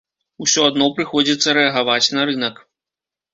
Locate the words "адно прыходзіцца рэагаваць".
0.69-2.11